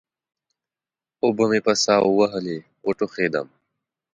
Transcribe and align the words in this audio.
اوبه 1.23 1.43
مې 1.49 1.59
په 1.65 1.73
سا 1.83 1.95
ووهلې؛ 2.03 2.57
وټوخېدم. 2.85 3.47